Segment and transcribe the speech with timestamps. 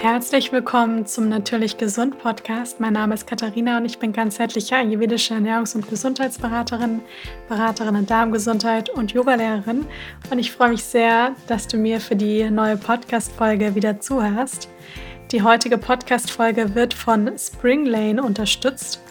[0.00, 2.80] Herzlich willkommen zum Natürlich Gesund Podcast.
[2.80, 7.02] Mein Name ist Katharina und ich bin ganzheitliche ayurvedische Ernährungs- und Gesundheitsberaterin,
[7.50, 9.84] Beraterin in Darmgesundheit und Yogalehrerin.
[10.30, 14.70] Und ich freue mich sehr, dass du mir für die neue Podcast-Folge wieder zuhörst.
[15.32, 19.02] Die heutige Podcast-Folge wird von Spring Lane unterstützt.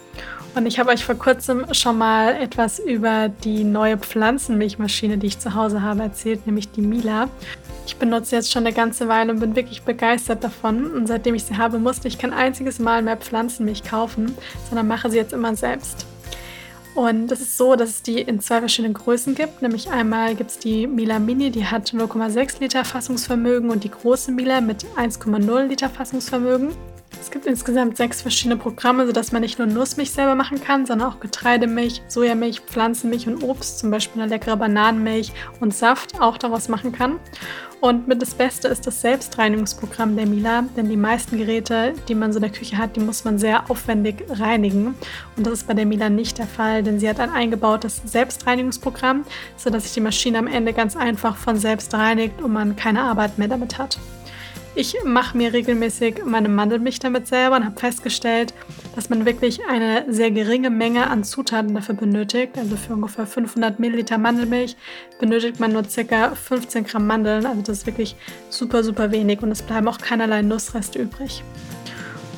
[0.55, 5.37] Und ich habe euch vor kurzem schon mal etwas über die neue Pflanzenmilchmaschine, die ich
[5.37, 7.29] zu Hause habe, erzählt, nämlich die Mila.
[7.89, 10.91] Ich benutze jetzt schon eine ganze Weile und bin wirklich begeistert davon.
[10.91, 14.37] Und seitdem ich sie habe, musste ich kein einziges Mal mehr Pflanzenmilch kaufen,
[14.69, 16.05] sondern mache sie jetzt immer selbst.
[16.93, 19.63] Und es ist so, dass es die in zwei verschiedenen Größen gibt.
[19.63, 24.31] Nämlich einmal gibt es die Mila Mini, die hat 0,6 Liter Fassungsvermögen und die große
[24.31, 26.69] Mila mit 1,0 Liter Fassungsvermögen.
[27.21, 31.09] Es gibt insgesamt sechs verschiedene Programme, sodass man nicht nur Nussmilch selber machen kann, sondern
[31.09, 36.69] auch Getreidemilch, Sojamilch, Pflanzenmilch und Obst, zum Beispiel eine leckere Bananenmilch und Saft, auch daraus
[36.69, 37.19] machen kann.
[37.81, 42.33] Und mit das Beste ist das Selbstreinigungsprogramm der Mila, denn die meisten Geräte, die man
[42.33, 44.95] so in der Küche hat, die muss man sehr aufwendig reinigen.
[45.37, 49.23] Und das ist bei der Mila nicht der Fall, denn sie hat ein eingebautes Selbstreinigungsprogramm,
[49.55, 53.37] sodass sich die Maschine am Ende ganz einfach von selbst reinigt und man keine Arbeit
[53.37, 53.97] mehr damit hat.
[54.79, 58.53] Ich mache mir regelmäßig meine Mandelmilch damit selber und habe festgestellt,
[58.95, 62.57] dass man wirklich eine sehr geringe Menge an Zutaten dafür benötigt.
[62.57, 64.77] Also für ungefähr 500 Milliliter Mandelmilch
[65.19, 66.33] benötigt man nur ca.
[66.33, 67.45] 15 Gramm Mandeln.
[67.45, 68.15] Also das ist wirklich
[68.49, 71.43] super, super wenig und es bleiben auch keinerlei Nussreste übrig.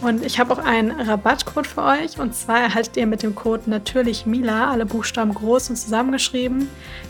[0.02, 2.18] Und ich habe auch einen Rabattcode für euch.
[2.18, 6.68] Und zwar erhaltet ihr mit dem Code natürlich Mila, alle Buchstaben groß und zusammengeschrieben,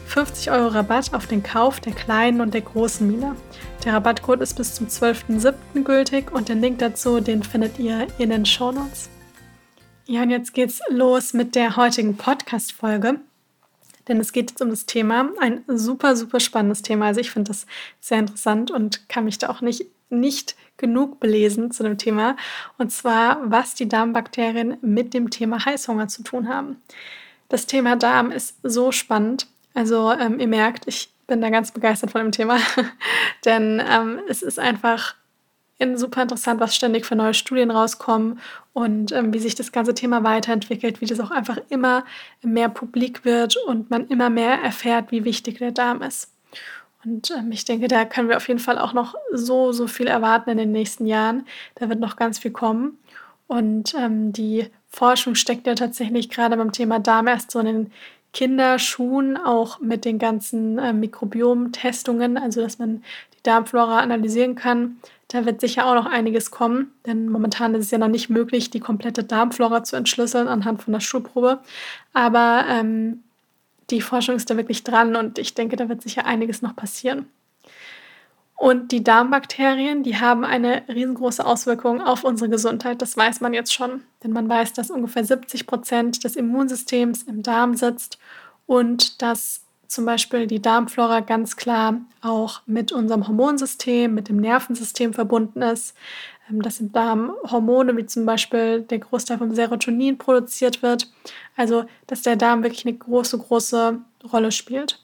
[0.08, 3.38] 50 Euro Rabatt auf den Kauf der kleinen und der großen Mila.
[3.84, 5.84] Der Rabattcode ist bis zum 12.07.
[5.84, 9.10] gültig und den Link dazu, den findet ihr in den Show Notes.
[10.06, 13.20] Ja, und jetzt geht's los mit der heutigen Podcast-Folge.
[14.08, 17.08] Denn es geht jetzt um das Thema, ein super, super spannendes Thema.
[17.08, 17.66] Also ich finde das
[18.00, 22.36] sehr interessant und kann mich da auch nicht, nicht genug belesen zu dem Thema.
[22.78, 26.82] Und zwar, was die Darmbakterien mit dem Thema Heißhunger zu tun haben.
[27.50, 29.48] Das Thema Darm ist so spannend.
[29.74, 32.58] Also ähm, ihr merkt, ich bin da ganz begeistert von dem Thema,
[33.46, 35.16] denn ähm, es ist einfach
[35.96, 38.40] super interessant, was ständig für neue Studien rauskommen
[38.74, 42.03] und ähm, wie sich das ganze Thema weiterentwickelt, wie das auch einfach immer
[42.42, 46.34] mehr publik wird und man immer mehr erfährt, wie wichtig der Darm ist.
[47.06, 50.08] Und ähm, ich denke, da können wir auf jeden Fall auch noch so, so viel
[50.08, 51.48] erwarten in den nächsten Jahren.
[51.75, 53.00] Da wird noch ganz viel kommen.
[53.48, 57.92] Und ähm, die Forschung steckt ja tatsächlich gerade beim Thema Darm erst so in den
[58.34, 63.03] Kinderschuhen, auch mit den ganzen äh, Mikrobiom-Testungen, also dass man
[63.34, 64.97] die Darmflora analysieren kann.
[65.28, 68.69] Da wird sicher auch noch einiges kommen, denn momentan ist es ja noch nicht möglich,
[68.69, 71.59] die komplette Darmflora zu entschlüsseln anhand von der Schulprobe.
[72.14, 73.24] Aber ähm,
[73.90, 77.28] die Forschung ist da wirklich dran und ich denke, da wird sicher einiges noch passieren.
[78.62, 83.02] Und die Darmbakterien, die haben eine riesengroße Auswirkung auf unsere Gesundheit.
[83.02, 84.04] Das weiß man jetzt schon.
[84.24, 88.20] Denn man weiß, dass ungefähr 70 Prozent des Immunsystems im Darm sitzt
[88.68, 95.16] und dass zum Beispiel die Darmflora ganz klar auch mit unserem Hormonsystem, mit dem Nervensystem
[95.16, 95.96] verbunden ist.
[96.48, 101.12] Ähm, dass im Darm Hormone wie zum Beispiel der Großteil vom Serotonin produziert wird.
[101.58, 104.02] Also, dass der Darm wirklich eine große, große
[104.32, 105.00] Rolle spielt.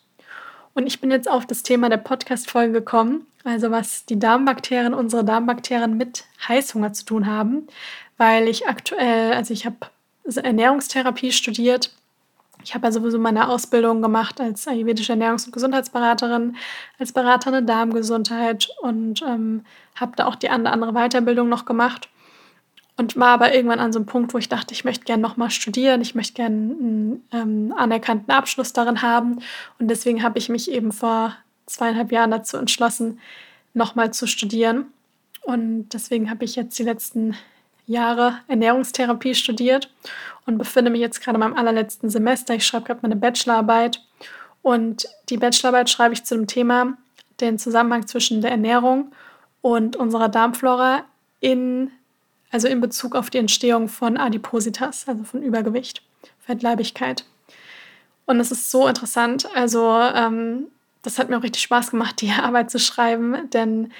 [0.77, 5.25] Und ich bin jetzt auf das Thema der Podcast-Folge gekommen, also was die Darmbakterien, unsere
[5.25, 7.67] Darmbakterien mit Heißhunger zu tun haben,
[8.17, 9.77] weil ich aktuell, also ich habe
[10.23, 11.89] Ernährungstherapie studiert
[12.63, 16.57] ich habe ja sowieso meine Ausbildung gemacht als ayurvedische Ernährungs- und Gesundheitsberaterin,
[16.99, 19.63] als Beraterin in Darmgesundheit und ähm,
[19.95, 22.09] habe da auch die andere Weiterbildung noch gemacht.
[22.97, 25.51] Und war aber irgendwann an so einem Punkt, wo ich dachte, ich möchte gerne nochmal
[25.51, 29.39] studieren, ich möchte gerne einen ähm, anerkannten Abschluss darin haben.
[29.79, 31.35] Und deswegen habe ich mich eben vor
[31.67, 33.19] zweieinhalb Jahren dazu entschlossen,
[33.75, 34.87] nochmal zu studieren.
[35.43, 37.35] Und deswegen habe ich jetzt die letzten
[37.85, 39.89] Jahre Ernährungstherapie studiert
[40.45, 42.55] und befinde mich jetzt gerade in meinem allerletzten Semester.
[42.55, 44.01] Ich schreibe gerade meine Bachelorarbeit
[44.61, 46.97] und die Bachelorarbeit schreibe ich zu dem Thema
[47.39, 49.11] den Zusammenhang zwischen der Ernährung
[49.61, 51.03] und unserer Darmflora
[51.39, 51.91] in,
[52.51, 56.01] also in Bezug auf die Entstehung von Adipositas, also von Übergewicht,
[56.39, 57.25] Fettleibigkeit.
[58.25, 59.47] Und es ist so interessant.
[59.55, 60.67] Also ähm,
[61.01, 63.91] das hat mir auch richtig Spaß gemacht, die Arbeit zu schreiben, denn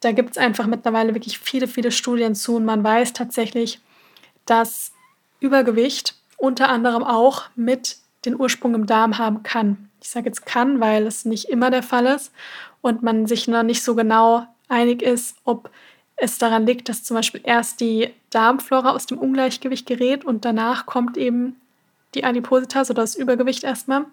[0.00, 3.80] da gibt es einfach mittlerweile wirklich viele, viele Studien zu und man weiß tatsächlich,
[4.44, 4.92] dass
[5.40, 9.90] Übergewicht unter anderem auch mit den Ursprung im Darm haben kann.
[10.02, 12.32] Ich sage jetzt kann, weil es nicht immer der Fall ist
[12.82, 15.70] und man sich noch nicht so genau einig ist, ob
[16.16, 20.86] es daran liegt, dass zum Beispiel erst die Darmflora aus dem Ungleichgewicht gerät und danach
[20.86, 21.56] kommt eben
[22.14, 24.06] die Adipositas oder das Übergewicht erstmal.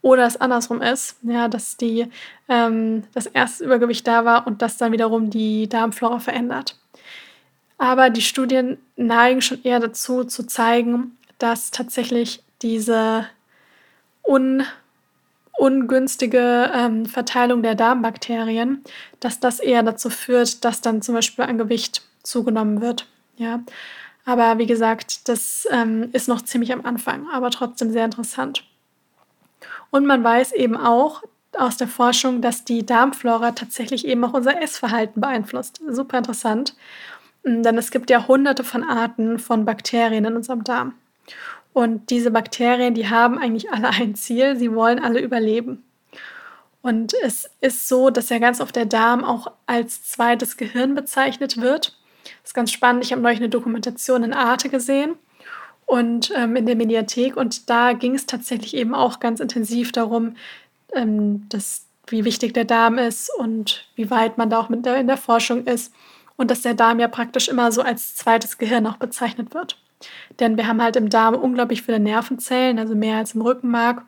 [0.00, 2.08] Oder es andersrum ist, ja, dass die,
[2.48, 6.78] ähm, das erste Übergewicht da war und das dann wiederum die Darmflora verändert.
[7.78, 13.26] Aber die Studien neigen schon eher dazu zu zeigen, dass tatsächlich diese
[14.26, 14.64] un
[15.58, 18.82] ungünstige ähm, Verteilung der Darmbakterien,
[19.20, 23.06] dass das eher dazu führt, dass dann zum Beispiel ein Gewicht zugenommen wird.
[23.36, 23.60] Ja,
[24.24, 28.64] aber wie gesagt, das ähm, ist noch ziemlich am Anfang, aber trotzdem sehr interessant.
[29.90, 31.22] Und man weiß eben auch
[31.56, 35.82] aus der Forschung, dass die Darmflora tatsächlich eben auch unser Essverhalten beeinflusst.
[35.86, 36.74] Super interessant,
[37.44, 40.94] denn es gibt ja hunderte von Arten von Bakterien in unserem Darm.
[41.72, 45.84] Und diese Bakterien, die haben eigentlich alle ein Ziel, sie wollen alle überleben.
[46.82, 51.60] Und es ist so, dass ja ganz oft der Darm auch als zweites Gehirn bezeichnet
[51.60, 51.96] wird.
[52.24, 53.04] Das ist ganz spannend.
[53.04, 55.14] Ich habe neulich eine Dokumentation in Arte gesehen
[55.86, 60.36] und ähm, in der Mediathek und da ging es tatsächlich eben auch ganz intensiv darum,
[60.92, 64.96] ähm, dass, wie wichtig der Darm ist und wie weit man da auch mit der,
[64.96, 65.92] in der Forschung ist
[66.36, 69.81] und dass der Darm ja praktisch immer so als zweites Gehirn auch bezeichnet wird.
[70.40, 74.04] Denn wir haben halt im Darm unglaublich viele Nervenzellen, also mehr als im Rückenmark.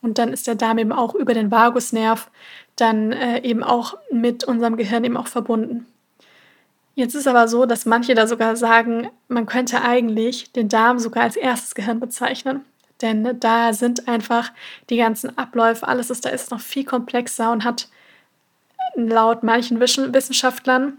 [0.00, 2.30] Und dann ist der Darm eben auch über den Vagusnerv
[2.76, 5.86] dann äh, eben auch mit unserem Gehirn eben auch verbunden.
[6.94, 11.22] Jetzt ist aber so, dass manche da sogar sagen, man könnte eigentlich den Darm sogar
[11.22, 12.64] als erstes Gehirn bezeichnen.
[13.00, 14.52] Denn da sind einfach
[14.90, 17.88] die ganzen Abläufe, alles, was da ist, noch viel komplexer und hat
[18.94, 20.98] laut manchen Wissenschaftlern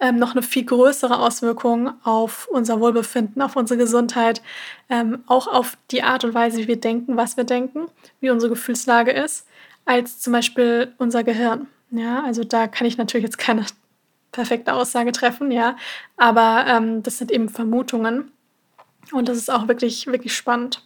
[0.00, 4.42] ähm, noch eine viel größere Auswirkung auf unser Wohlbefinden, auf unsere Gesundheit,
[4.88, 7.86] ähm, auch auf die Art und Weise, wie wir denken, was wir denken,
[8.20, 9.46] wie unsere Gefühlslage ist,
[9.84, 11.68] als zum Beispiel unser Gehirn.
[11.90, 13.64] Ja, also da kann ich natürlich jetzt keine
[14.32, 15.76] perfekte Aussage treffen, ja,
[16.16, 18.32] aber ähm, das sind eben Vermutungen
[19.12, 20.82] und das ist auch wirklich, wirklich spannend.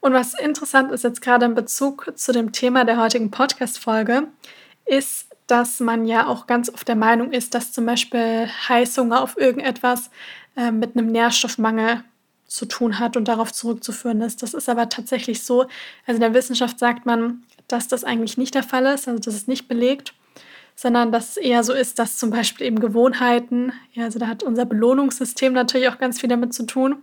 [0.00, 4.28] Und was interessant ist jetzt gerade in Bezug zu dem Thema der heutigen Podcast-Folge,
[4.84, 9.36] ist, dass man ja auch ganz oft der Meinung ist, dass zum Beispiel Heißhunger auf
[9.36, 10.10] irgendetwas
[10.56, 12.02] äh, mit einem Nährstoffmangel
[12.46, 14.42] zu tun hat und darauf zurückzuführen ist.
[14.42, 15.66] Das ist aber tatsächlich so.
[16.06, 19.34] Also in der Wissenschaft sagt man, dass das eigentlich nicht der Fall ist, also das
[19.34, 20.14] ist nicht belegt,
[20.74, 24.42] sondern dass es eher so ist, dass zum Beispiel eben Gewohnheiten, ja, also da hat
[24.42, 27.02] unser Belohnungssystem natürlich auch ganz viel damit zu tun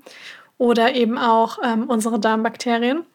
[0.58, 3.06] oder eben auch ähm, unsere Darmbakterien,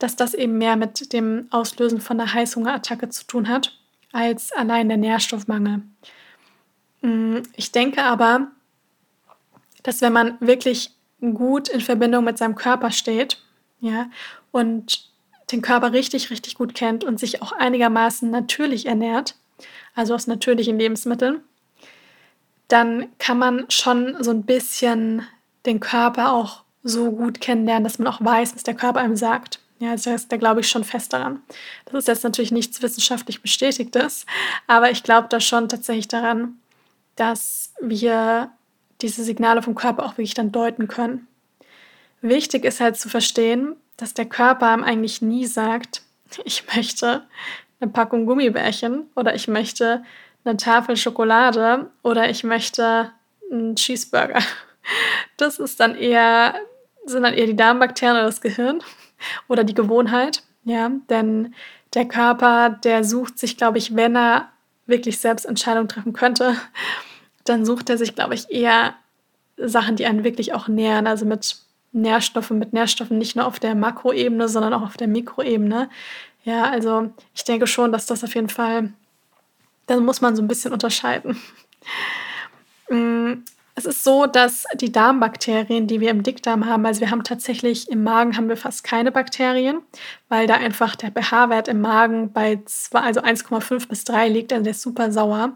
[0.00, 3.78] dass das eben mehr mit dem Auslösen von einer Heißhungerattacke zu tun hat
[4.12, 5.82] als allein der Nährstoffmangel.
[7.00, 8.48] Mm, ich denke aber,
[9.82, 13.42] dass wenn man wirklich gut in Verbindung mit seinem Körper steht,
[13.80, 14.08] ja,
[14.52, 15.10] und
[15.50, 19.36] den Körper richtig, richtig gut kennt und sich auch einigermaßen natürlich ernährt,
[19.94, 21.42] also aus natürlichen Lebensmitteln,
[22.68, 25.26] dann kann man schon so ein bisschen
[25.66, 29.60] den Körper auch so gut kennenlernen, dass man auch weiß, was der Körper einem sagt.
[29.82, 31.42] Ja, also da glaube ich schon fest daran.
[31.86, 34.26] Das ist jetzt natürlich nichts wissenschaftlich Bestätigtes,
[34.68, 36.60] aber ich glaube da schon tatsächlich daran,
[37.16, 38.52] dass wir
[39.00, 41.26] diese Signale vom Körper auch wirklich dann deuten können.
[42.20, 46.02] Wichtig ist halt zu verstehen, dass der Körper einem eigentlich nie sagt,
[46.44, 47.24] ich möchte
[47.80, 50.04] eine Packung Gummibärchen oder ich möchte
[50.44, 53.10] eine Tafel Schokolade oder ich möchte
[53.50, 54.42] einen Cheeseburger.
[55.36, 56.56] Das ist dann eher,
[57.04, 58.82] sind dann eher die Darmbakterien oder das Gehirn
[59.48, 61.54] oder die Gewohnheit, ja, denn
[61.94, 64.48] der Körper, der sucht sich, glaube ich, wenn er
[64.86, 66.56] wirklich selbst Entscheidungen treffen könnte,
[67.44, 68.94] dann sucht er sich, glaube ich, eher
[69.56, 71.56] Sachen, die einen wirklich auch nähern, also mit
[71.92, 75.90] Nährstoffen, mit Nährstoffen nicht nur auf der Makroebene, sondern auch auf der Mikroebene.
[76.44, 78.92] Ja, also ich denke schon, dass das auf jeden Fall,
[79.86, 81.40] da muss man so ein bisschen unterscheiden.
[83.74, 87.88] Es ist so, dass die Darmbakterien, die wir im Dickdarm haben, also wir haben tatsächlich
[87.90, 89.80] im Magen haben wir fast keine Bakterien,
[90.28, 94.62] weil da einfach der pH-Wert im Magen bei zwei, also 1,5 bis 3 liegt, also
[94.62, 95.54] der ist super sauer,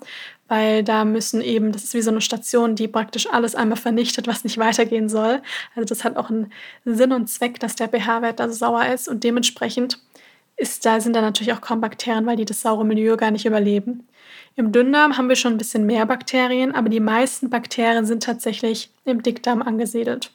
[0.48, 4.26] weil da müssen eben, das ist wie so eine Station, die praktisch alles einmal vernichtet,
[4.26, 5.42] was nicht weitergehen soll.
[5.74, 6.50] Also das hat auch einen
[6.86, 9.98] Sinn und Zweck, dass der pH-Wert da so sauer ist und dementsprechend
[10.56, 13.44] ist da, sind da natürlich auch kaum Bakterien, weil die das saure Milieu gar nicht
[13.44, 14.06] überleben.
[14.56, 18.90] Im Dünndarm haben wir schon ein bisschen mehr Bakterien, aber die meisten Bakterien sind tatsächlich
[19.04, 20.32] im Dickdarm angesiedelt.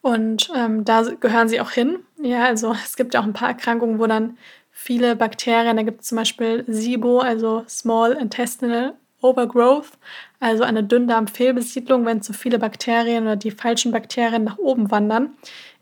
[0.00, 1.98] Und ähm, da gehören sie auch hin.
[2.22, 4.38] Ja, also es gibt ja auch ein paar Erkrankungen, wo dann
[4.70, 9.98] viele Bakterien, da gibt es zum Beispiel SIBO, also Small Intestinal Overgrowth,
[10.38, 15.34] also eine Dünndarmfehlbesiedlung, wenn zu viele Bakterien oder die falschen Bakterien nach oben wandern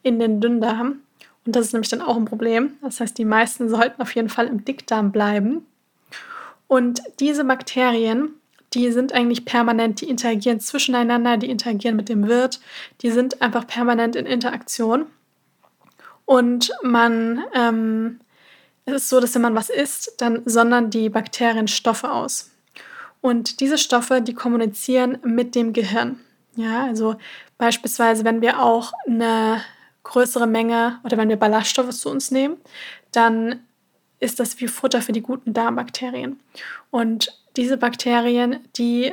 [0.03, 1.03] in den Dünndarm.
[1.47, 2.73] Und das ist nämlich dann auch ein Problem.
[2.83, 5.65] Das heißt, die meisten sollten auf jeden Fall im Dickdarm bleiben.
[6.69, 8.35] Und diese Bakterien,
[8.75, 12.61] die sind eigentlich permanent, die interagieren zwischeneinander, die interagieren mit dem Wirt,
[13.03, 15.07] die sind einfach permanent in Interaktion.
[16.27, 18.21] Und man, ähm,
[18.85, 22.51] es ist so, dass wenn man was isst, dann sondern die Bakterien Stoffe aus.
[23.23, 26.21] Und diese Stoffe, die kommunizieren mit dem Gehirn.
[26.55, 27.17] Ja, also
[27.57, 29.63] beispielsweise, wenn wir auch eine
[30.03, 32.57] größere Menge oder wenn wir Ballaststoffe zu uns nehmen,
[33.13, 33.61] dann
[34.21, 36.41] ist das wie Futter für die guten Darmbakterien.
[36.91, 39.13] Und diese Bakterien, die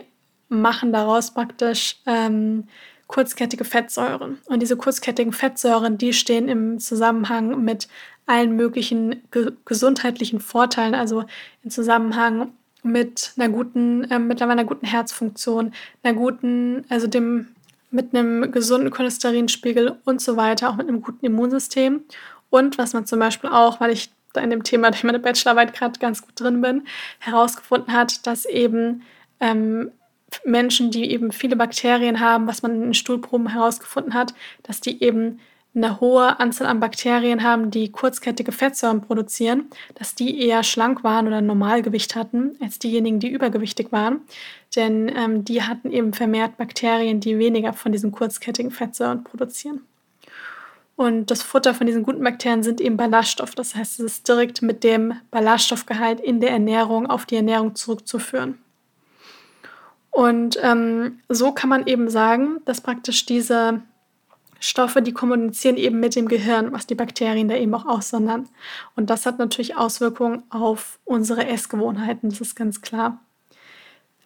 [0.50, 2.66] machen daraus praktisch ähm,
[3.08, 4.40] kurzkettige Fettsäuren.
[4.46, 7.88] Und diese kurzkettigen Fettsäuren, die stehen im Zusammenhang mit
[8.26, 11.26] allen möglichen ge gesundheitlichen Vorteilen, also
[11.64, 17.48] im Zusammenhang mit einer guten, äh, mittlerweile einer guten Herzfunktion, einer guten, also dem
[17.92, 22.02] mit einem gesunden Cholesterinspiegel und so weiter, auch mit einem guten Immunsystem.
[22.50, 24.10] Und was man zum Beispiel auch, weil ich
[24.42, 26.84] in dem Thema durch meine Bachelorarbeit gerade ganz gut drin bin,
[27.20, 29.04] herausgefunden hat, dass eben
[29.40, 29.92] ähm,
[30.44, 35.40] Menschen, die eben viele Bakterien haben, was man in Stuhlproben herausgefunden hat, dass die eben
[35.76, 39.66] eine hohe Anzahl an Bakterien haben, die kurzkettige Fettsäuren produzieren,
[39.96, 44.22] dass die eher schlank waren oder Normalgewicht hatten als diejenigen, die übergewichtig waren.
[44.76, 49.82] Denn ähm, die hatten eben vermehrt Bakterien, die weniger von diesen kurzkettigen Fettsäuren produzieren.
[50.96, 53.56] Und das Futter von diesen guten Bakterien sind eben Ballaststoffe.
[53.56, 58.60] Das heißt, es ist direkt mit dem Ballaststoffgehalt in der Ernährung auf die Ernährung zurückzuführen.
[60.10, 63.82] Und ähm, so kann man eben sagen, dass praktisch diese
[64.62, 68.48] Stoffe, die kommunizieren eben mit dem Gehirn, was die Bakterien da eben auch aussondern.
[68.96, 73.20] Und das hat natürlich Auswirkungen auf unsere Essgewohnheiten, das ist ganz klar.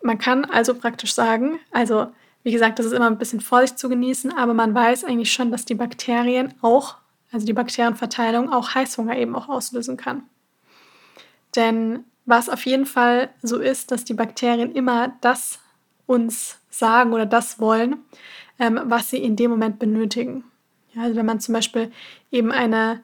[0.03, 2.07] Man kann also praktisch sagen, also
[2.43, 5.51] wie gesagt, das ist immer ein bisschen Vorsicht zu genießen, aber man weiß eigentlich schon,
[5.51, 6.95] dass die Bakterien auch,
[7.31, 10.23] also die Bakterienverteilung auch Heißhunger eben auch auslösen kann.
[11.55, 15.59] Denn was auf jeden Fall so ist, dass die Bakterien immer das
[16.05, 17.97] uns sagen oder das wollen,
[18.59, 20.43] ähm, was sie in dem Moment benötigen.
[20.93, 21.91] Ja, also wenn man zum Beispiel
[22.31, 23.01] eben eine,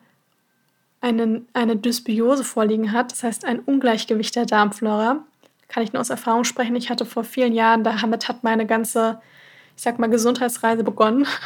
[1.01, 5.23] eine, eine Dysbiose vorliegen hat, das heißt ein Ungleichgewicht der Darmflora,
[5.67, 6.75] kann ich nur aus Erfahrung sprechen.
[6.75, 9.21] Ich hatte vor vielen Jahren, damit hat meine ganze,
[9.75, 11.27] ich sag mal, Gesundheitsreise begonnen.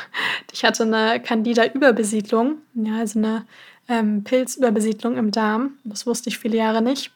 [0.51, 3.45] Ich hatte eine Candida-Überbesiedlung, ja, also eine
[3.87, 5.73] ähm, Pilzüberbesiedlung im Darm.
[5.83, 7.11] Das wusste ich viele Jahre nicht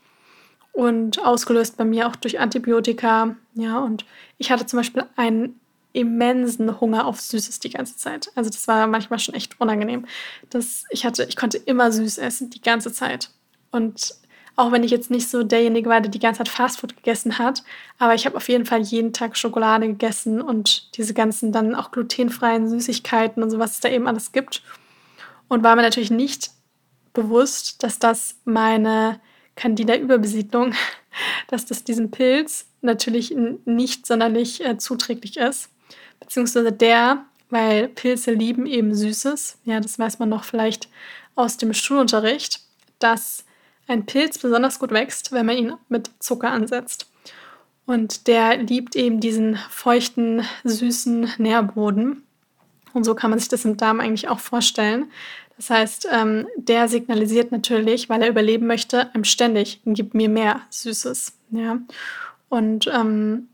[0.74, 3.36] und ausgelöst bei mir auch durch Antibiotika.
[3.54, 4.06] Ja, und
[4.38, 5.60] ich hatte zum Beispiel einen
[5.94, 8.32] immensen Hunger auf Süßes die ganze Zeit.
[8.36, 10.06] Also das war manchmal schon echt unangenehm.
[10.50, 13.30] Das, ich, hatte, ich konnte immer süß essen, die ganze Zeit.
[13.72, 14.16] Und
[14.56, 17.64] auch wenn ich jetzt nicht so derjenige war, der die ganze Zeit Fastfood gegessen hat,
[17.98, 21.92] aber ich habe auf jeden Fall jeden Tag Schokolade gegessen und diese ganzen dann auch
[21.92, 24.62] glutenfreien Süßigkeiten und so, was es da eben alles gibt.
[25.48, 26.52] Und war mir natürlich nicht
[27.14, 29.20] bewusst, dass das meine
[29.56, 30.74] Candida-Überbesiedlung,
[31.48, 35.70] dass das diesem Pilz natürlich nicht sonderlich äh, zuträglich ist.
[36.20, 39.58] Beziehungsweise der, weil Pilze lieben eben Süßes.
[39.66, 40.90] Ja, das weiß man noch vielleicht
[41.36, 42.62] aus dem Schulunterricht,
[43.00, 43.46] dass
[43.88, 47.10] ein Pilz besonders gut wächst, wenn man ihn mit Zucker ansetzt.
[47.86, 52.24] Und der liebt eben diesen feuchten, süßen Nährboden.
[52.94, 55.08] Und so kann man sich das im Darm eigentlich auch vorstellen,
[55.58, 60.62] das heißt, ähm, der signalisiert natürlich, weil er überleben möchte, einem ständig, gib mir mehr
[60.70, 61.34] Süßes.
[61.52, 61.80] Ja?
[62.50, 63.50] Und ähm,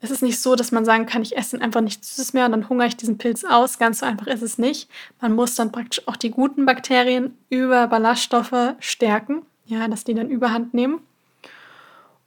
[0.00, 2.52] es ist nicht so, dass man sagen kann, ich esse einfach nichts Süßes mehr und
[2.52, 3.78] dann hungere ich diesen Pilz aus.
[3.78, 4.88] Ganz so einfach ist es nicht.
[5.20, 10.30] Man muss dann praktisch auch die guten Bakterien über Ballaststoffe stärken, ja, dass die dann
[10.30, 11.00] überhand nehmen.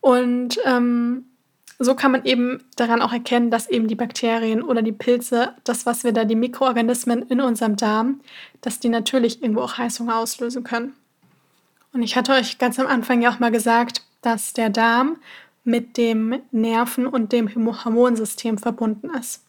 [0.02, 1.26] Und ähm,
[1.80, 5.86] so kann man eben daran auch erkennen, dass eben die Bakterien oder die Pilze, das,
[5.86, 8.22] was wir da, die Mikroorganismen in unserem Darm,
[8.62, 10.94] dass die natürlich irgendwo auch Heißhunger auslösen können.
[11.94, 15.18] Und ich hatte euch ganz am Anfang ja auch mal gesagt, dass der Darm
[15.64, 19.44] mit dem Nerven- und dem Hormonsystem verbunden ist.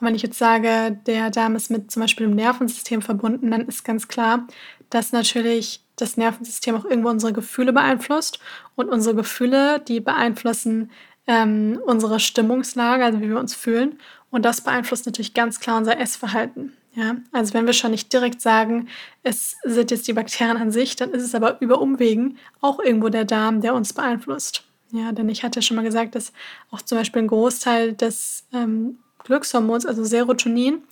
[0.00, 3.68] Und wenn ich jetzt sage, der Darm ist mit zum Beispiel dem Nervensystem verbunden, dann
[3.68, 4.46] ist ganz klar,
[4.90, 8.38] dass natürlich das Nervensystem auch irgendwo unsere Gefühle beeinflusst.
[8.76, 10.90] Und unsere Gefühle, die beeinflussen
[11.26, 13.98] ähm, unsere Stimmungslage, also wie wir uns fühlen.
[14.30, 16.72] Und das beeinflusst natürlich ganz klar unser Essverhalten.
[16.94, 17.16] Ja?
[17.32, 18.88] Also wenn wir schon nicht direkt sagen,
[19.22, 23.08] es sind jetzt die Bakterien an sich, dann ist es aber über Umwegen auch irgendwo
[23.08, 24.64] der Darm, der uns beeinflusst.
[24.90, 26.32] Ja, denn ich hatte ja schon mal gesagt, dass
[26.70, 30.82] auch zum Beispiel ein Großteil des ähm, Glückshormons, also Serotonin,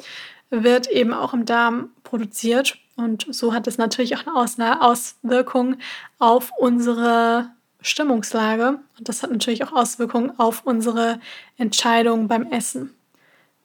[0.48, 2.76] wird eben auch im Darm produziert.
[2.96, 5.76] Und so hat es natürlich auch eine Auswirkung
[6.18, 7.50] auf unsere
[7.80, 8.80] Stimmungslage.
[8.98, 11.20] Und das hat natürlich auch Auswirkungen auf unsere
[11.56, 12.94] Entscheidung beim Essen.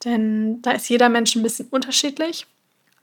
[0.05, 2.47] Denn da ist jeder Mensch ein bisschen unterschiedlich.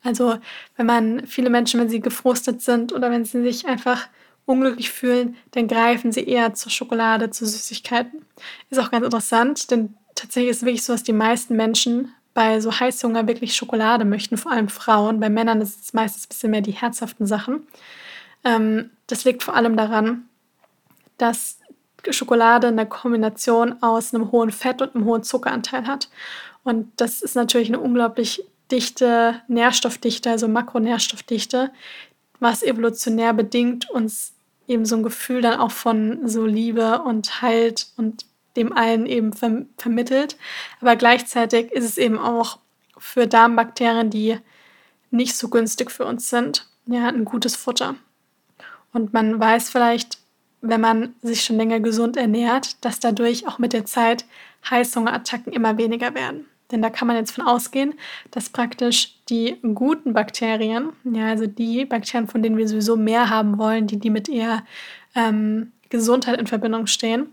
[0.03, 0.39] Also
[0.77, 4.09] wenn man viele Menschen, wenn sie gefrustet sind oder wenn sie sich einfach
[4.47, 8.25] unglücklich fühlen, dann greifen sie eher zur Schokolade, zu Süßigkeiten.
[8.71, 12.61] Ist auch ganz interessant, denn tatsächlich ist es wirklich so, dass die meisten Menschen bei
[12.61, 15.21] so Heißhunger wirklich Schokolade möchten, vor allem Frauen.
[15.21, 17.67] Bei Männern ist es meistens ein bisschen mehr die herzhaften Sachen.
[18.45, 20.29] Ähm, das liegt vor allem daran,
[21.19, 21.59] dass
[22.11, 26.09] Schokolade eine Kombination aus einem hohen Fett und einem hohen Zuckeranteil hat.
[26.65, 31.71] Und das ist natürlich eine unglaublich dichte Nährstoffdichte, also Makronährstoffdichte,
[32.41, 34.33] was evolutionär bedingt uns
[34.67, 38.25] eben so ein Gefühl dann auch von so Liebe und Halt und
[38.57, 40.37] dem allen eben ver vermittelt.
[40.81, 42.59] Aber gleichzeitig ist es eben auch
[42.99, 44.39] für Darmbakterien, die
[45.11, 47.97] nicht so günstig für uns sind, ja, ein gutes Futter.
[48.93, 50.19] Und man weiß vielleicht,
[50.61, 54.25] wenn man sich schon länger gesund ernährt, dass dadurch auch mit der Zeit
[54.69, 56.47] Heißhungerattacken immer weniger werden.
[56.71, 57.95] Denn da kann man jetzt von ausgehen,
[58.31, 63.59] dass praktisch die guten Bakterien, ja, also die Bakterien, von denen wir sowieso mehr haben
[63.59, 64.65] wollen, die, die mit eher
[65.15, 67.29] ähm, Gesundheit in Verbindung stehen,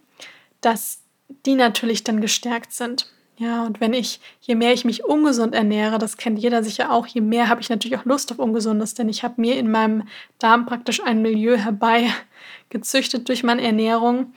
[0.59, 1.01] dass
[1.45, 3.11] die natürlich dann gestärkt sind.
[3.37, 7.07] Ja, und wenn ich, je mehr ich mich ungesund ernähre, das kennt jeder sicher auch,
[7.07, 10.03] je mehr habe ich natürlich auch Lust auf Ungesundes, denn ich habe mir in meinem
[10.39, 14.33] Darm praktisch ein Milieu herbeigezüchtet durch meine Ernährung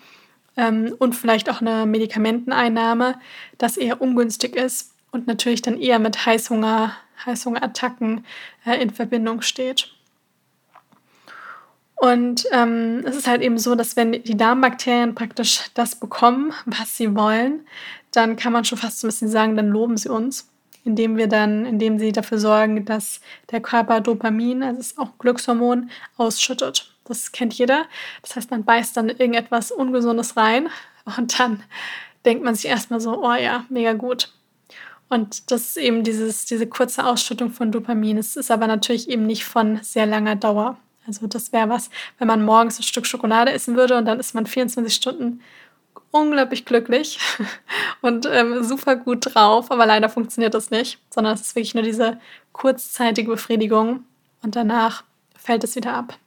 [0.57, 3.19] ähm, und vielleicht auch eine Medikamenteneinnahme,
[3.59, 6.95] das eher ungünstig ist und natürlich dann eher mit Heißhunger,
[7.27, 8.25] Heißhungerattacken
[8.65, 9.93] äh, in Verbindung steht.
[12.03, 16.97] Und ähm, es ist halt eben so, dass wenn die Darmbakterien praktisch das bekommen, was
[16.97, 17.65] sie wollen,
[18.11, 20.51] dann kann man schon fast so ein bisschen sagen, dann loben sie uns,
[20.85, 23.21] indem wir dann, indem sie dafür sorgen, dass
[23.53, 26.93] der Körper Dopamin, also ist auch Glückshormon, ausschüttet.
[27.05, 27.85] Das kennt jeder.
[28.23, 30.71] Das heißt, man beißt dann irgendetwas Ungesundes rein
[31.17, 31.63] und dann
[32.25, 34.33] denkt man sich erstmal so, oh ja, mega gut.
[35.09, 38.19] Und das ist eben dieses, diese kurze Ausschüttung von Dopamin.
[38.19, 40.79] Es ist aber natürlich eben nicht von sehr langer Dauer.
[41.07, 44.35] Also das wäre was, wenn man morgens ein Stück Schokolade essen würde und dann ist
[44.35, 45.41] man 24 Stunden
[46.13, 47.19] unglaublich glücklich
[48.03, 51.83] und ähm, super gut drauf, aber leider funktioniert das nicht, sondern es ist wirklich nur
[51.83, 52.21] diese
[52.53, 54.05] kurzzeitige Befriedigung
[54.43, 55.05] und danach
[55.37, 56.19] fällt es wieder ab.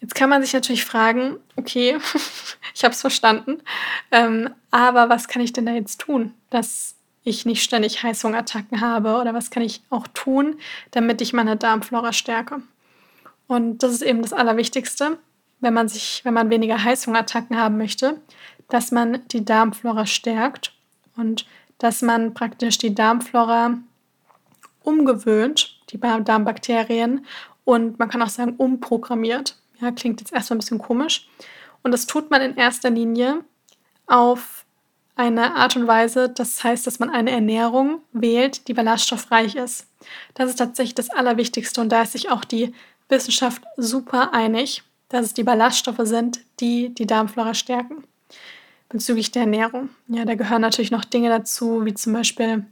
[0.00, 1.96] Jetzt kann man sich natürlich fragen, okay,
[2.74, 3.62] ich habe es verstanden,
[4.10, 9.16] ähm, aber was kann ich denn da jetzt tun, dass ich nicht ständig Heißhungerattacken habe
[9.16, 10.58] oder was kann ich auch tun,
[10.90, 12.62] damit ich meine Darmflora stärke?
[13.46, 15.18] Und das ist eben das Allerwichtigste,
[15.60, 18.20] wenn man sich, wenn man weniger Heißhungerattacken haben möchte,
[18.68, 20.72] dass man die Darmflora stärkt
[21.16, 21.46] und
[21.78, 23.78] dass man praktisch die Darmflora
[24.82, 27.26] umgewöhnt, die Darmbakterien,
[27.64, 29.56] und man kann auch sagen umprogrammiert.
[29.80, 31.28] Ja, klingt jetzt erstmal ein bisschen komisch.
[31.82, 33.44] Und das tut man in erster Linie
[34.06, 34.64] auf
[35.14, 39.86] eine Art und Weise, das heißt, dass man eine Ernährung wählt, die ballaststoffreich ist.
[40.34, 42.72] Das ist tatsächlich das Allerwichtigste und da ist sich auch die
[43.12, 48.02] Wissenschaft super einig, dass es die Ballaststoffe sind, die die Darmflora stärken.
[48.88, 49.90] Bezüglich der Ernährung.
[50.08, 52.66] Ja, da gehören natürlich noch Dinge dazu, wie zum Beispiel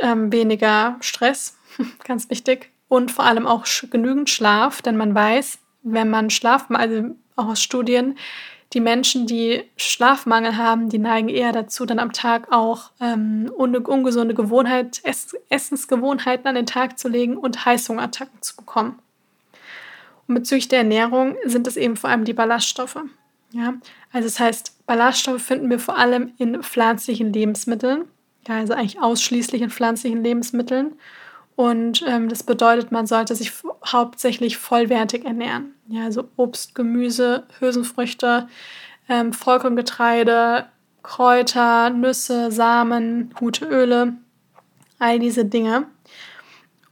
[0.00, 1.58] ähm, weniger Stress,
[2.04, 7.16] ganz wichtig, und vor allem auch genügend Schlaf, denn man weiß, wenn man Schlaf, also
[7.36, 8.16] auch aus Studien,
[8.72, 14.34] die Menschen, die Schlafmangel haben, die neigen eher dazu, dann am Tag auch ähm, ungesunde
[14.34, 18.98] Gewohnheit, Ess Essensgewohnheiten an den Tag zu legen und Heißhungerattacken zu bekommen.
[20.28, 22.98] Und bezüglich der Ernährung sind es eben vor allem die Ballaststoffe.
[23.50, 23.74] Ja?
[24.12, 28.04] Also das heißt, Ballaststoffe finden wir vor allem in pflanzlichen Lebensmitteln,
[28.46, 30.92] ja, also eigentlich ausschließlich in pflanzlichen Lebensmitteln.
[31.60, 33.52] Und ähm, das bedeutet, man sollte sich
[33.84, 35.74] hauptsächlich vollwertig ernähren.
[35.88, 38.48] Ja, also Obst, Gemüse, Hülsenfrüchte,
[39.10, 40.64] ähm, Vollkorngetreide,
[41.02, 44.14] Kräuter, Nüsse, Samen, gute Öle,
[44.98, 45.84] all diese Dinge.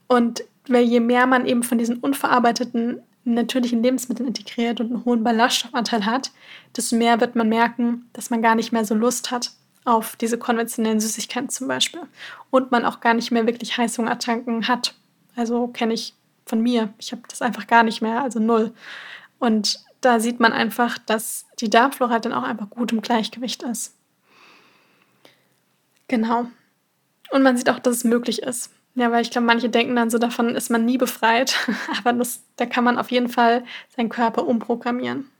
[0.06, 6.04] Und je mehr man eben von diesen unverarbeiteten natürlichen Lebensmitteln integriert und einen hohen Ballaststoffanteil
[6.04, 6.30] hat,
[6.76, 9.50] desto mehr wird man merken, dass man gar nicht mehr so Lust hat
[9.88, 12.02] auf diese konventionellen Süßigkeiten zum Beispiel.
[12.50, 14.94] Und man auch gar nicht mehr wirklich Heißhungerattacken hat.
[15.34, 16.14] Also kenne ich
[16.46, 16.92] von mir.
[16.98, 18.72] Ich habe das einfach gar nicht mehr, also null.
[19.38, 23.94] Und da sieht man einfach, dass die Darmflora dann auch einfach gut im Gleichgewicht ist.
[26.06, 26.46] Genau.
[27.30, 28.70] Und man sieht auch, dass es möglich ist.
[28.94, 31.56] Ja, weil ich glaube, manche denken dann so, davon ist man nie befreit.
[31.98, 33.64] Aber das, da kann man auf jeden Fall
[33.96, 35.30] seinen Körper umprogrammieren.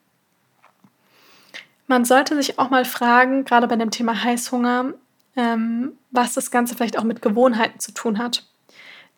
[1.89, 4.93] Man sollte sich auch mal fragen, gerade bei dem Thema Heißhunger,
[5.37, 8.47] ähm, was das Ganze vielleicht auch mit Gewohnheiten zu tun hat.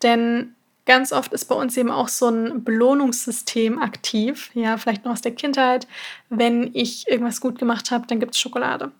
[0.03, 0.55] Denn
[0.87, 4.51] ganz oft ist bei uns eben auch so ein Belohnungssystem aktiv.
[4.55, 5.89] Ja, vielleicht noch aus der Kindheit.
[6.29, 8.93] Wenn ich irgendwas gut gemacht habe, dann gibt es Schokolade.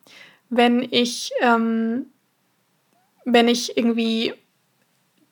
[0.49, 2.07] Wenn ich, ähm,
[3.25, 4.35] wenn ich irgendwie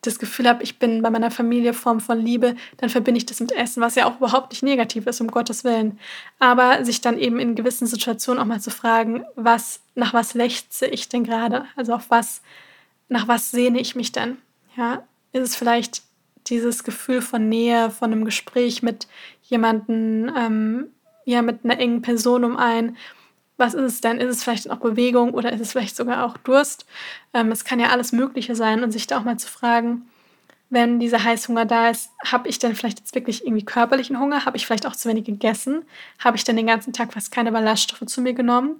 [0.02, 3.40] das Gefühl habe, ich bin bei meiner Familie Form von Liebe, dann verbinde ich das
[3.40, 5.98] mit Essen, was ja auch überhaupt nicht negativ ist, um Gottes Willen.
[6.38, 10.87] Aber sich dann eben in gewissen Situationen auch mal zu fragen, was, nach was lechze
[10.87, 11.66] ich denn gerade?
[11.76, 12.42] Also auf was,
[13.08, 14.38] nach was sehne ich mich denn?
[14.76, 16.02] Ja, ist es vielleicht
[16.46, 19.08] dieses Gefühl von Nähe, von einem Gespräch mit
[19.42, 20.87] jemandem, ähm,
[21.24, 22.96] ja mit einer engen Person um ein.
[23.58, 24.18] Was ist es denn?
[24.18, 26.86] Ist es vielleicht auch Bewegung oder ist es vielleicht sogar auch Durst?
[27.34, 30.08] Ähm, es kann ja alles Mögliche sein und sich da auch mal zu fragen,
[30.70, 34.44] wenn dieser Heißhunger da ist, habe ich denn vielleicht jetzt wirklich irgendwie körperlichen Hunger?
[34.44, 35.84] Habe ich vielleicht auch zu wenig gegessen?
[36.18, 38.76] Habe ich denn den ganzen Tag fast keine Ballaststoffe zu mir genommen?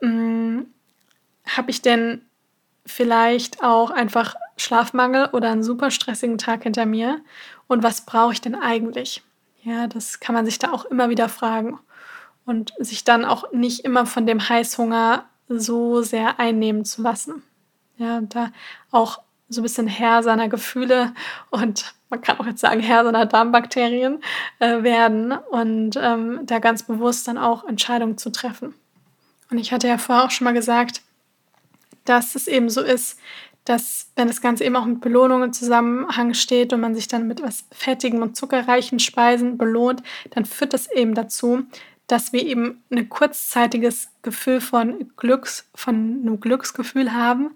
[0.00, 0.66] Hm,
[1.46, 2.22] habe ich denn
[2.86, 7.20] vielleicht auch einfach Schlafmangel oder einen super stressigen Tag hinter mir?
[7.68, 9.22] Und was brauche ich denn eigentlich?
[9.62, 11.78] Ja, das kann man sich da auch immer wieder fragen
[12.44, 17.42] und sich dann auch nicht immer von dem Heißhunger so sehr einnehmen zu lassen.
[17.96, 18.50] Ja, da
[18.90, 21.12] auch so ein bisschen Herr seiner Gefühle
[21.50, 24.22] und man kann auch jetzt sagen Herr seiner Darmbakterien
[24.58, 28.74] äh, werden und ähm, da ganz bewusst dann auch Entscheidungen zu treffen.
[29.50, 31.02] Und ich hatte ja vorher auch schon mal gesagt,
[32.04, 33.18] dass es eben so ist,
[33.64, 37.26] dass wenn das Ganze eben auch mit Belohnungen im Zusammenhang steht und man sich dann
[37.26, 41.64] mit etwas fettigen und zuckerreichen Speisen belohnt, dann führt das eben dazu,
[42.10, 47.52] dass wir eben ein kurzzeitiges Gefühl von Glücks, von einem Glücksgefühl haben,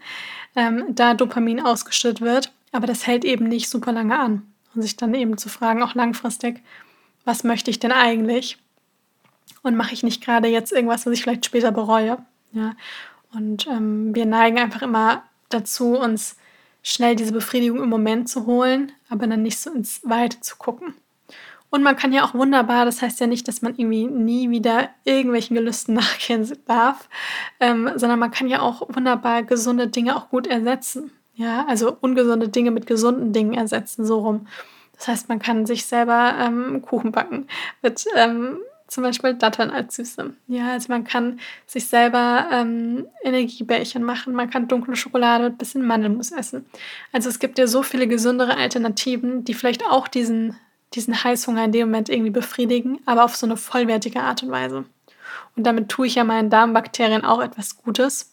[0.55, 2.53] ähm, da Dopamin ausgeschüttet wird.
[2.71, 4.43] Aber das hält eben nicht super lange an.
[4.75, 6.63] Und sich dann eben zu fragen, auch langfristig,
[7.25, 8.59] was möchte ich denn eigentlich?
[9.63, 12.19] Und mache ich nicht gerade jetzt irgendwas, was ich vielleicht später bereue?
[12.53, 12.75] Ja.
[13.33, 16.37] Und ähm, wir neigen einfach immer dazu, uns
[16.83, 20.95] schnell diese Befriedigung im Moment zu holen, aber dann nicht so ins Weite zu gucken.
[21.75, 24.91] Und man kann ja auch wunderbar, das heißt ja nicht, dass man irgendwie nie wieder
[25.03, 27.09] irgendwelchen Gelüsten nachgehen darf,
[27.59, 31.11] ähm, sondern man kann ja auch wunderbar gesunde Dinge auch gut ersetzen.
[31.35, 34.47] Ja, also ungesunde Dinge mit gesunden Dingen ersetzen, so rum.
[34.97, 37.49] Das heißt, man kann sich selber ähm, Kuchen backen
[37.83, 40.33] mit ähm, zum Beispiel Datteln als Süße.
[40.47, 45.85] Ja, also man kann sich selber ähm, Energiebällchen machen, man kann dunkle Schokolade mit bisschen
[45.85, 46.67] Mandelmus essen.
[47.11, 50.55] Also es gibt ja so viele gesündere Alternativen, die vielleicht auch diesen
[50.95, 54.85] diesen Heißhunger in dem Moment irgendwie befriedigen, aber auf so eine vollwertige Art und Weise.
[55.57, 58.33] Und damit tue ich ja meinen Darmbakterien auch etwas Gutes.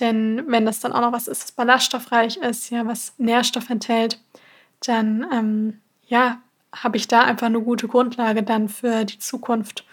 [0.00, 4.20] Denn wenn das dann auch noch was ist, das ballaststoffreich ist, ja, was Nährstoff enthält,
[4.84, 6.38] dann ähm, ja,
[6.74, 9.84] habe ich da einfach eine gute Grundlage dann für die Zukunft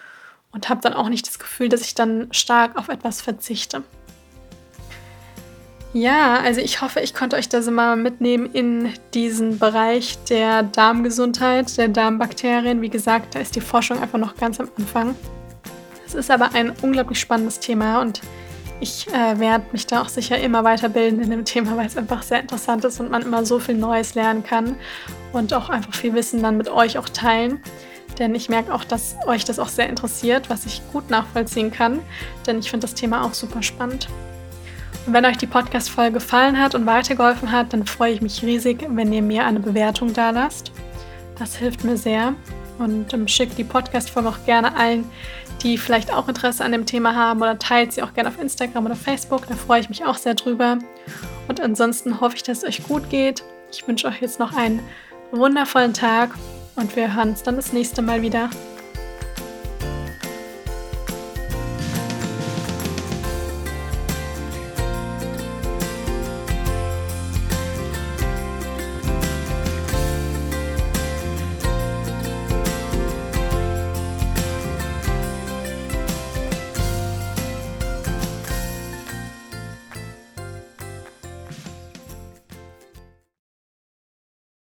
[0.52, 3.84] und habe dann auch nicht das Gefühl, dass ich dann stark auf etwas verzichte.
[5.96, 11.78] Ja, also ich hoffe, ich konnte euch das mal mitnehmen in diesen Bereich der Darmgesundheit,
[11.78, 12.82] der Darmbakterien.
[12.82, 15.16] Wie gesagt, da ist die Forschung einfach noch ganz am Anfang.
[16.06, 18.20] Es ist aber ein unglaublich spannendes Thema und
[18.82, 22.24] ich äh, werde mich da auch sicher immer weiterbilden in dem Thema, weil es einfach
[22.24, 24.76] sehr interessant ist und man immer so viel Neues lernen kann
[25.32, 27.62] und auch einfach viel Wissen dann mit euch auch teilen.
[28.20, 32.02] Denn ich merke auch, dass euch das auch sehr interessiert, was ich gut nachvollziehen kann,
[32.46, 34.10] denn ich finde das Thema auch super spannend.
[35.08, 39.14] Wenn euch die Podcast-Folge gefallen hat und weitergeholfen hat, dann freue ich mich riesig, wenn
[39.14, 40.72] ihr mir eine Bewertung da lasst.
[41.38, 42.34] Das hilft mir sehr
[42.80, 45.06] und ähm, schickt die Podcast-Folge auch gerne allen,
[45.62, 48.88] die vielleicht auch Interesse an dem Thema haben oder teilt sie auch gerne auf Instagram
[48.88, 49.48] oder Facebook.
[49.48, 50.80] Da freue ich mich auch sehr drüber.
[51.48, 53.44] Und ansonsten hoffe ich, dass es euch gut geht.
[53.72, 54.80] Ich wünsche euch jetzt noch einen
[55.32, 56.32] wundervollen Tag
[56.76, 58.50] und wir hören uns dann das nächste Mal wieder.